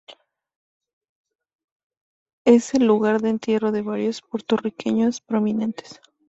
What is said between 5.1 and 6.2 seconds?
prominentes.